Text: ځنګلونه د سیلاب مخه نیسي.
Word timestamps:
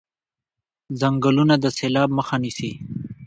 ځنګلونه 0.99 1.55
د 1.59 1.65
سیلاب 1.77 2.09
مخه 2.17 2.35
نیسي. 2.43 2.71